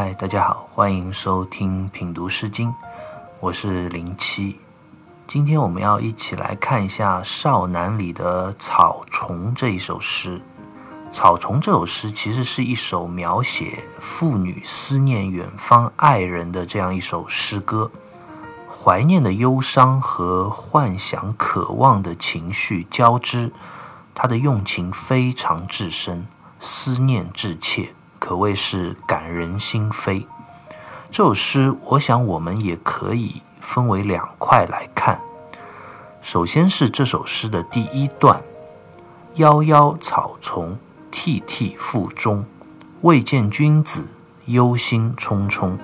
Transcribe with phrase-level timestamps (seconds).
[0.00, 2.72] 嗨，大家好，欢迎收听品读诗经，
[3.40, 4.60] 我是零七。
[5.26, 10.38] 今天我们要一起来看一下《少南》里的《草虫》这一首诗。
[11.12, 17.90] 《草虫》这首诗其实是一首描写妇女思念远方爱人的这样一首诗歌，
[18.70, 23.50] 怀念的忧伤和幻想渴望的情绪交织，
[24.14, 26.24] 它的用情非常至深，
[26.60, 27.92] 思念至切。
[28.18, 30.24] 可谓是感人心扉。
[31.10, 35.20] 这首诗，我想我们也可以分为两块来看。
[36.20, 38.42] 首先是这首诗的第一段
[39.36, 40.76] ：“夭夭草丛，
[41.10, 42.44] 涕涕腹中。
[43.02, 44.04] 未见君子，
[44.46, 45.78] 忧心忡忡。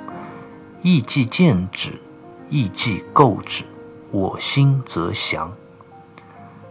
[0.82, 2.00] 意既见止，
[2.50, 3.64] 意既构止，
[4.10, 5.50] 我心则详。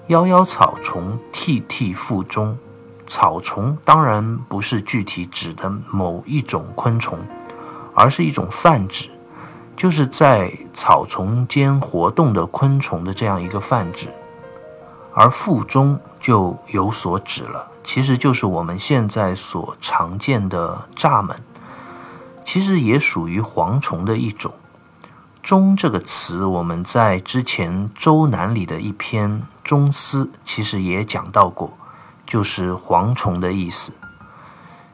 [0.10, 2.56] 夭夭草丛，涕涕腹中。”
[3.14, 7.20] 草虫当然不是具体指的某一种昆虫，
[7.94, 9.08] 而是一种泛指，
[9.78, 14.08] 就是在草丛间活动的昆虫的这样一个泛指。
[15.14, 21.36] 而腹中就有所指了，其实就是我们现在所常见的蚱蜢，
[22.44, 24.52] 其实也属于蝗虫的一种。
[25.44, 29.30] 中这个词，我们在之前《周南》里的一篇
[29.64, 31.78] 《中思》其实也讲到过。
[32.34, 33.94] 就是蝗虫的意思。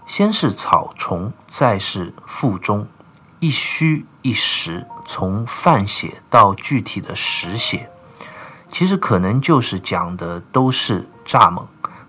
[0.06, 2.86] 先是草虫，再是腹中，
[3.40, 7.90] 一虚一实，从泛写到具体的实写，
[8.68, 11.64] 其实可能就是讲的都是蚱蜢，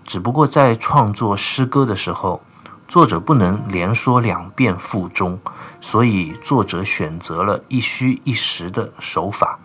[0.05, 2.41] 只不过在创作诗歌的时候，
[2.89, 5.39] 作者不能连说两遍腹中，
[5.79, 9.57] 所以作者选择了一虚一实的手法。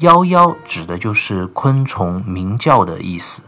[0.00, 3.40] 夭夭指的就是昆虫鸣叫的意思。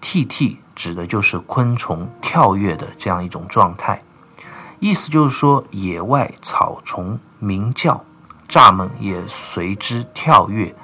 [0.00, 4.02] T T 指的就是昆虫跳跃的这样一种状态，
[4.78, 8.04] 意思就是说野外草虫鸣叫，
[8.48, 10.74] 蚱蜢也随之跳跃。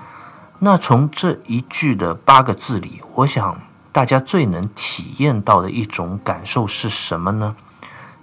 [0.58, 7.56] 那从这一句的八个字里，我想大家最能体验到的一种感受是什么呢？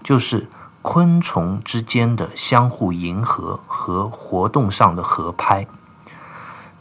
[0.01, 0.47] 就是
[0.81, 5.67] 昆虫之间的相互迎合和活动上的合拍。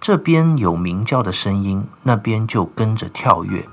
[0.00, 3.68] 这边有鸣叫的声音，那边就跟着跳跃。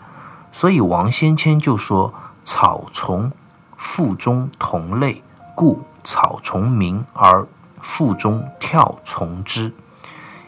[0.58, 2.14] 所以王先谦就说
[2.46, 3.30] ：“草丛
[3.76, 5.22] 腹中同类，
[5.54, 7.46] 故草丛鸣而
[7.82, 9.74] 腹中跳从之。”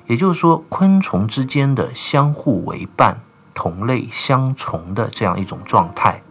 [0.07, 3.19] 也就是说，昆虫之间的相互为伴、
[3.53, 6.21] 同类相从的这样一种状态。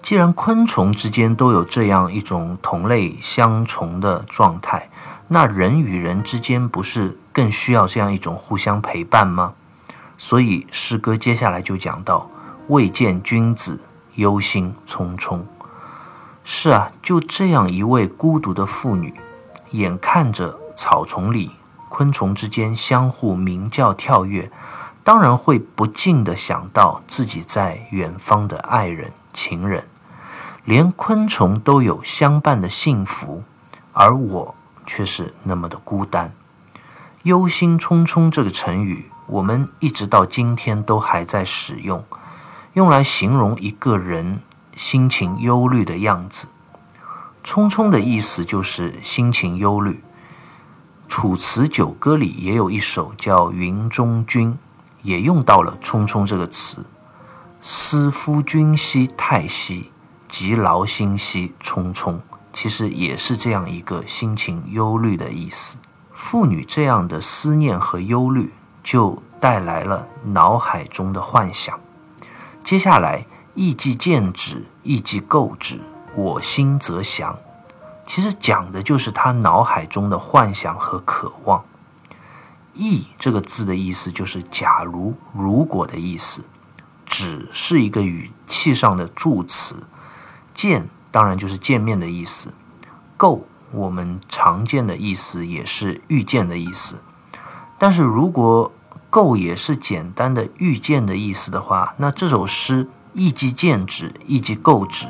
[0.00, 4.88] 既然昆虫之间都有这样一种同类相从的状态，
[5.28, 9.52] 那人与人之间不是更需要这样一种互相陪伴吗？
[10.16, 12.30] 所以诗歌接下来就讲到。
[12.68, 13.78] 未见君子，
[14.14, 15.40] 忧心忡忡。
[16.42, 19.12] 是啊，就这样一位孤独的妇女，
[19.72, 21.50] 眼看着草丛里
[21.90, 24.50] 昆虫之间相互鸣叫跳跃，
[25.02, 29.86] 当然会不禁地想到自己在远方的爱人、情人。
[30.64, 33.42] 连昆虫都有相伴的幸福，
[33.92, 34.54] 而我
[34.86, 36.32] 却是那么的孤单。
[37.24, 42.02] 忧心忡忡这个成语，我们一直到今天都还在使用。
[42.74, 44.40] 用来形容一个人
[44.74, 46.48] 心情忧虑的样子，
[47.44, 50.02] 匆匆的意思就是心情忧虑。
[51.08, 54.52] 《楚辞九歌》里也有一首叫《云中君》，
[55.02, 56.78] 也用到了“匆匆”这个词。
[57.62, 59.92] 思夫君兮太息，
[60.28, 62.18] 急劳心兮匆匆，
[62.52, 65.76] 其实也是这样一个心情忧虑的意思。
[66.12, 68.52] 妇女这样的思念和忧虑，
[68.82, 71.78] 就带来了脑海中的幻想。
[72.64, 75.78] 接下来，意即见止，意即构止，
[76.16, 77.38] 我心则详。
[78.06, 81.62] 其实讲的就是他脑海中的幻想和渴望。
[82.72, 86.42] 意这个字的意思就是假如、如果的意思。
[87.06, 89.76] 止是一个语气上的助词。
[90.54, 92.52] 见当然就是见面的意思。
[93.16, 96.96] 构我们常见的意思也是遇见的意思。
[97.78, 98.72] 但是如果
[99.14, 105.06] 构也是简单的遇见的意思的话，那这首诗意即见止，意即构止，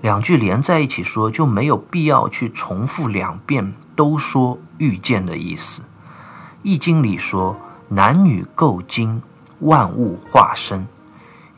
[0.00, 5.82] 两句连在一起说，就没有必要去重复两遍都说遇见的意思。
[6.62, 7.54] 易经里说
[7.88, 9.20] 男女构精，
[9.58, 10.86] 万物化生，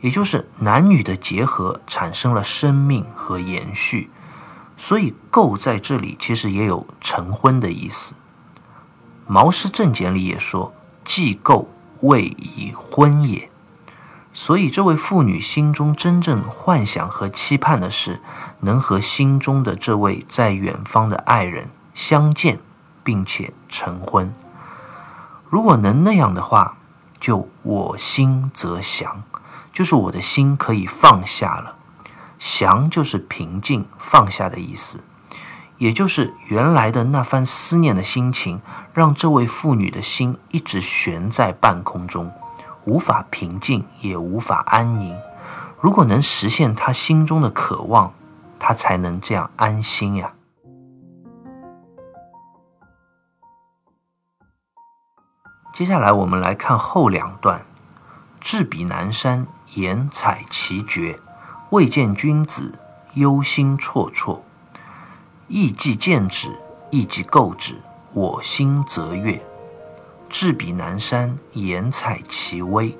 [0.01, 4.09] 也就是男女的结合产生了生命和延续，
[4.75, 8.13] 所以构在这里其实也有成婚的意思。
[9.25, 10.73] 毛诗正解里也说
[11.05, 11.69] 既构。
[12.01, 13.49] 未已婚也，
[14.33, 18.21] 所以，这位妇女心中真正幻想和期盼的是，
[18.59, 22.59] 能和心中的这位在远方的爱人相见，
[23.03, 24.31] 并且成婚。
[25.49, 26.77] 如果能那样的话，
[27.19, 29.23] 就我心则祥，
[29.73, 31.75] 就是我的心可以放下了。
[32.37, 34.99] 祥就是平静、放下的意思，
[35.77, 38.61] 也就是原来的那番思念的心情，
[38.93, 42.31] 让这位妇女的心一直悬在半空中。
[42.85, 45.15] 无法平静，也无法安宁。
[45.79, 48.13] 如果能实现她心中的渴望，
[48.57, 50.33] 她才能这样安心呀。
[55.73, 57.63] 接下来我们来看后两段：
[58.39, 59.45] 至彼南山，
[59.75, 61.19] 言采其绝，
[61.69, 62.79] 未见君子，
[63.13, 64.39] 忧心忡忡。
[65.49, 66.49] 意既见止，
[66.91, 67.75] 意既构止，
[68.11, 69.41] 我心则悦。
[70.29, 72.97] 至彼南山，言采其微，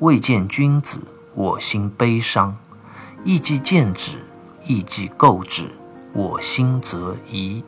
[0.00, 0.98] 未见君子，
[1.34, 2.56] 我心悲伤。
[3.22, 4.24] 意既见止，
[4.66, 5.70] 意既构止，
[6.12, 7.62] 我心则疑。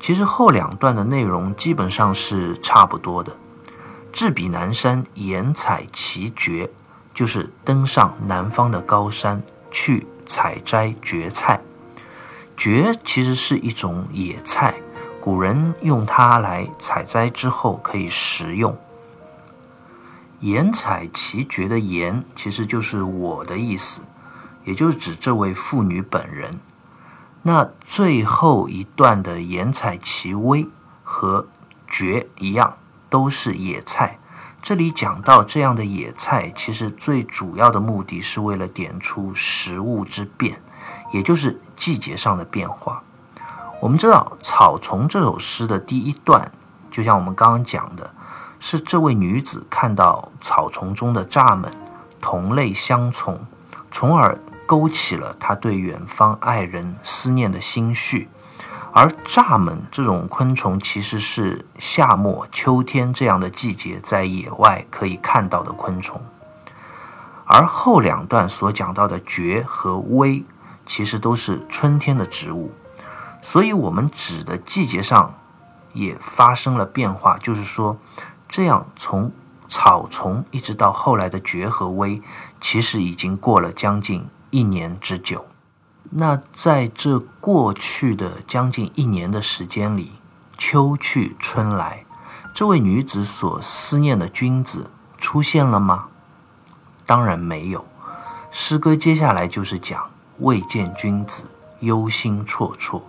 [0.00, 3.36] 其实后两段的内容基本上是差不多的。
[4.10, 6.70] 至彼南山，言采其蕨，
[7.12, 11.60] 就是登上南方的高山去采摘蕨菜。
[12.58, 14.74] 蕨其实是一种野菜。
[15.20, 18.76] 古人用它来采摘之后可以食用。
[20.40, 24.02] 言采其蕨的言其实就是我的意思，
[24.64, 26.58] 也就是指这位妇女本人。
[27.42, 30.66] 那最后一段的言采其微
[31.04, 31.46] 和
[31.88, 32.76] 蕨一样，
[33.08, 34.18] 都是野菜。
[34.60, 40.60] 这里讲到这样的野菜，其实最主要的目的是为了点出食物之变，
[41.12, 43.02] 也就是季节上的变化。
[43.80, 46.50] 我们知道《草丛》这首诗的第一段，
[46.90, 48.10] 就像我们刚刚讲的，
[48.58, 51.68] 是这位女子看到草丛中的蚱蜢
[52.20, 53.38] 同类相从，
[53.90, 58.28] 从而勾起了她对远方爱人思念的心绪。
[58.92, 66.20] 而蚱蜢这种昆虫，其实是夏末秋天这样的季节在野外可以看到的昆虫。
[67.44, 70.42] 而后两段所讲到的蕨和薇，
[70.88, 72.72] 其实都是春天的植物。
[73.40, 75.38] 所以，我们指的季节上
[75.92, 77.96] 也发生了变化，就是说，
[78.48, 79.30] 这样从
[79.68, 82.20] 草丛一直到后来的蕨和薇，
[82.60, 85.46] 其实已经过了将近一年之久。
[86.10, 90.14] 那在这过去的将近一年的时间里，
[90.56, 92.04] 秋去春来，
[92.54, 96.06] 这位女子所思念的君子出现了吗？
[97.04, 97.86] 当然没有。
[98.50, 101.44] 诗歌接下来就是讲未见君子，
[101.80, 103.02] 忧心忡忡。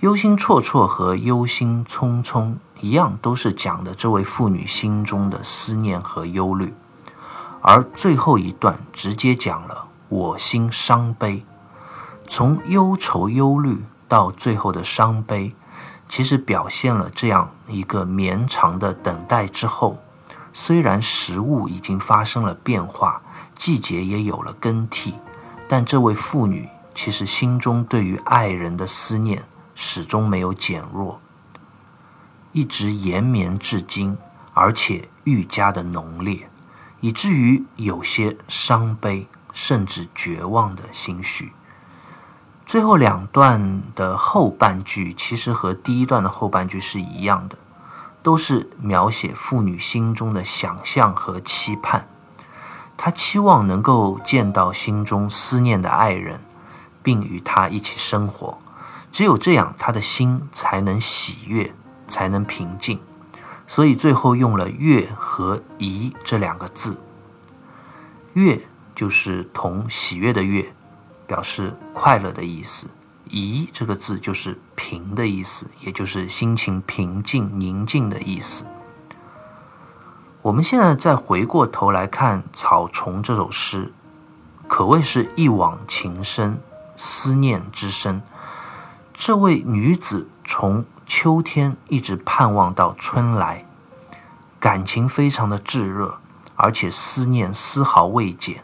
[0.00, 6.72] 忧心忡忡和忧心忡忡一样，都是讲的这位妇女心中的思念和忧虑。
[7.60, 11.44] 而最后一段直接讲了我心伤悲，
[12.28, 15.54] 从忧愁忧虑到最后的伤悲，
[16.08, 19.98] 其实表现了这样一个绵长的等待之后，
[20.52, 23.20] 虽然食物已经发生了变化，
[23.56, 25.14] 季节也有了更替，
[25.68, 29.44] 但这位妇女其实心中对于爱人的思念。
[29.80, 31.20] 始终没有减弱，
[32.50, 34.18] 一直延绵至今，
[34.52, 36.50] 而且愈加的浓烈，
[36.98, 41.52] 以至于有些伤悲，甚至绝望的心绪。
[42.66, 47.56] 最后两段的后半句其实和第一段的后半句是一样的，
[48.20, 52.08] 都是描写妇女心中的想象和期盼。
[52.98, 56.40] 他期望能够见到心中思念的爱人，
[57.02, 58.58] 并与他一起生活。
[59.12, 61.72] 只有这样，他的心才能喜悦，
[62.08, 62.98] 才能平静。
[63.68, 67.00] 所以最后用了“悦”和“怡”这两个字。
[68.34, 68.60] “悦”
[68.96, 70.72] 就是同喜悦的“悦”，
[71.26, 72.86] 表示快乐的意思
[73.30, 78.64] ；“怡”这个字就是平的意思，也就是心情平静、宁静的意思。
[80.42, 83.92] 我们现在再回过头来看《草丛》这首诗，
[84.68, 86.60] 可谓是一往情深，
[86.96, 88.22] 思念之深。
[89.12, 93.66] 这位女子从秋天一直盼望到春来，
[94.60, 96.18] 感情非常的炙热，
[96.54, 98.62] 而且思念丝毫未减。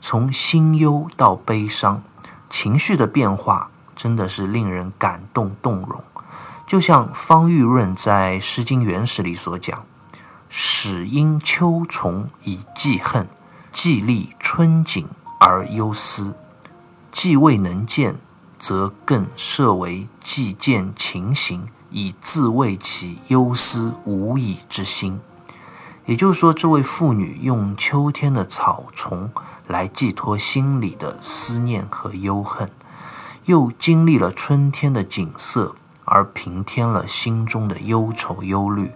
[0.00, 2.04] 从心忧到悲伤，
[2.48, 6.00] 情绪的变化真的是令人感动动容。
[6.68, 9.84] 就像方玉润在《诗经原始》里所讲
[10.48, 13.28] ：“始因秋虫以记恨，
[13.72, 15.06] 既历春景
[15.40, 16.34] 而忧思，
[17.12, 18.16] 既未能见。”
[18.58, 25.20] 则更设为既见情形，以自慰其忧思无已之心。
[26.06, 29.30] 也就是说，这位妇女用秋天的草丛
[29.66, 32.68] 来寄托心里的思念和忧恨，
[33.44, 35.76] 又经历了春天的景色，
[36.06, 38.90] 而平添了心中的忧愁忧虑。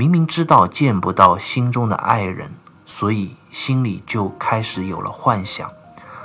[0.00, 2.54] 明明知道见不到心中的爱人，
[2.86, 5.70] 所以心里就开始有了幻想，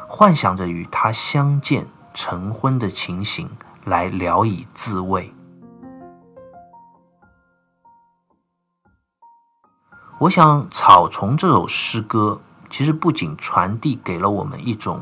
[0.07, 3.49] 幻想着与他相见成婚的情形，
[3.83, 5.29] 来聊以自慰。
[10.19, 12.39] 我想，《草丛》这首诗歌
[12.69, 15.01] 其实不仅传递给了我们一种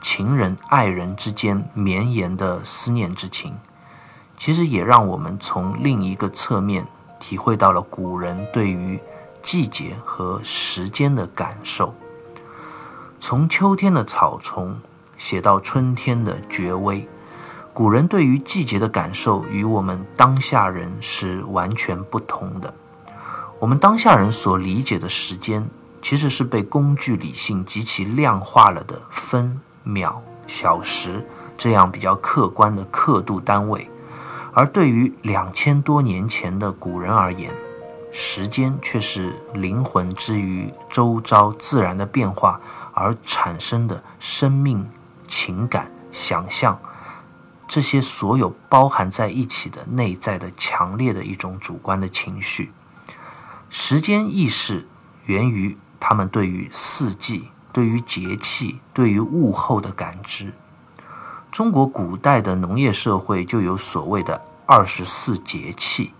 [0.00, 3.58] 情人爱人之间绵延的思念之情，
[4.36, 6.86] 其实也让我们从另一个侧面
[7.22, 8.98] 体会到了古人对于
[9.40, 11.94] 季节和时间的感受。
[13.20, 14.76] 从秋天的草丛
[15.16, 17.08] 写到春天的绝微，
[17.72, 22.74] 古人对于季节的感受与我们当下人是完全不同的。
[23.60, 25.64] 我们当下人所理解的时间，
[26.02, 31.24] 其实是被工具理性极其量化了的分秒小时
[31.56, 33.88] 这样比较客观的刻度单位，
[34.54, 37.50] 而对于两千多年前的古人而言，
[38.10, 42.60] 时间却是灵魂之于周遭自然的变化
[42.92, 44.86] 而产生的生命、
[45.26, 46.78] 情感、想象
[47.66, 52.70] 这些所有包含在一起的内在的强烈的一种主观的情绪。
[53.70, 54.86] 时间意识
[55.24, 60.52] 源于他们对于四季、对于节气、对于物候的感知。
[61.52, 66.14] 中国古代的农业社会就有所谓的二十四节气，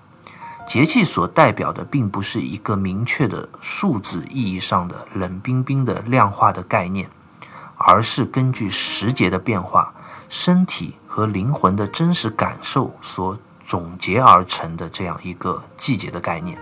[0.68, 7.08] 节气所代表的并不是一个明确的数字意义上的冷冰冰的量化的概念，
[7.78, 9.94] 而是根据时节的变化、
[10.28, 16.58] 身体和灵魂的真实感受所总结而成的这样一个季节的概念。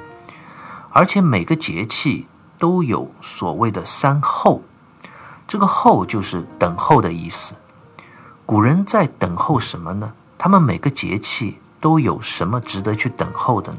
[0.91, 4.63] 而且每个节气都有所谓的三候，
[5.49, 7.53] 这个候就是等候的意思。
[8.51, 10.13] 古人在等候什么呢？
[10.37, 13.79] 他们每个节气都有什么值得去等候的呢？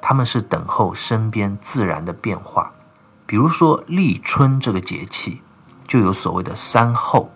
[0.00, 2.72] 他们是等候身边自然的变化。
[3.24, 5.42] 比如说立春这个节气，
[5.86, 7.30] 就有所谓的三候：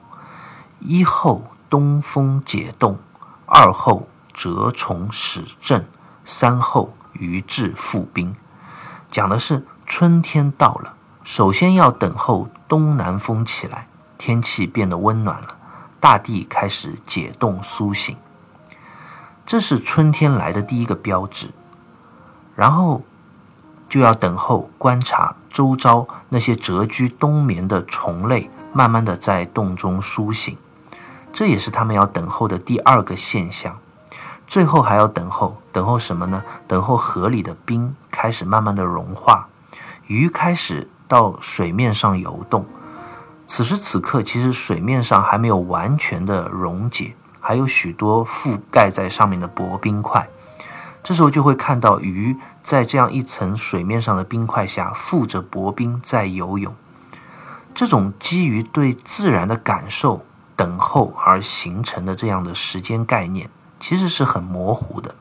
[0.80, 2.98] 一候东风解冻，
[3.46, 5.86] 二候蛰虫始振，
[6.24, 8.34] 三候鱼至复冰。
[9.12, 13.86] 讲的是春天到了，首先要等候东南风起来，
[14.18, 15.55] 天气变得温暖了，
[16.06, 18.16] 大地开始解冻苏醒，
[19.44, 21.48] 这是春天来的第一个标志。
[22.54, 23.02] 然后
[23.88, 30.56] 就要等候观察周遭那些蛰居冬眠的虫类，慢慢的在洞中苏醒，
[31.32, 33.76] 这也是他们要等候的第二个现象。
[34.46, 36.40] 最后还要等候，等候什么呢？
[36.68, 39.48] 等候河里的冰开始慢慢的融化，
[40.06, 42.64] 鱼开始到水面上游动。
[43.46, 50.28] 此时此刻，其实水面上还没有完全的溶解，还有许多覆盖在上面的薄冰块。
[51.02, 56.74] 这时候就会看到鱼在这样一层水面上的冰块下，附着薄冰在游泳。
[57.74, 60.24] 这种基于对自然的感受、
[60.56, 63.48] 等候而形成的这样的时间概念。
[63.78, 65.14] 其实是很模糊的，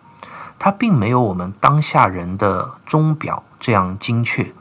[0.58, 4.54] 它并没有我们当下人的钟表这样精确，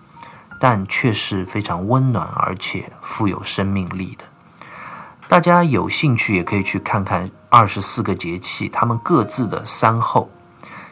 [0.64, 4.25] 但却是非常温暖而且富有生命力的。
[5.28, 10.30] 大家有兴趣也可以去看看二十四个节气，他们各自的三候。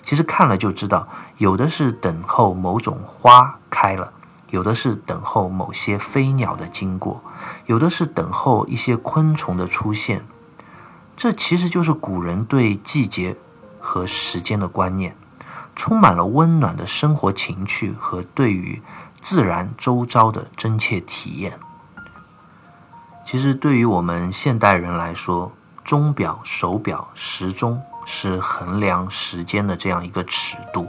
[0.02, 4.12] 其实看了就知道，有的是等候某种花开了，
[4.50, 7.24] 有的是等候某些飞鸟的经过，
[7.64, 10.26] 有的是等候一些昆虫的出现。
[11.16, 13.34] 这其实就是古人对季节
[13.80, 15.16] 和时间的观念，
[15.74, 18.82] 充满了温暖的生活情趣和对于
[19.22, 21.58] 自然周遭的真切体验。
[23.24, 25.50] 其实对于我们现代人来说，
[25.84, 30.88] 钟表、手表、时钟是衡量时间的这样一个尺度，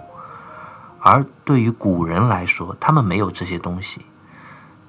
[1.00, 4.02] 而对于古人来说，他们没有这些东西。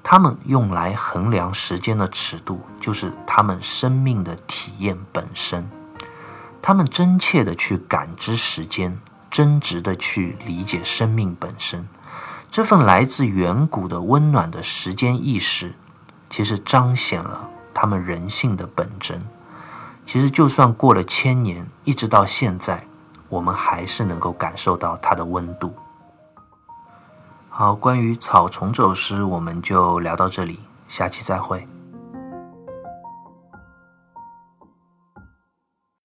[0.03, 5.67] 他们用来衡量时间的尺度，就是他们生命的体验本身。
[6.61, 8.99] 他们真切的去感知时间，
[9.29, 11.87] 真挚的去理解生命本身。
[12.55, 15.73] 这份来自远古的温暖的时间意识，
[16.29, 19.21] 其实彰显了他们人性的本真。
[20.05, 22.87] 其实，就算过了千年，一直到现在，
[23.27, 25.75] 我们还是能够感受到它的温度。
[27.49, 31.67] 好，关于《草丛》这首诗，我们就聊到这里，下期再会。